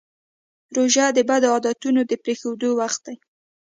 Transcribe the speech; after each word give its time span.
روژه 0.75 1.05
د 1.13 1.19
بدو 1.29 1.47
عادتونو 1.55 2.01
د 2.05 2.11
پرېښودو 2.23 2.69
وخت 2.79 2.99
دی. 3.07 3.15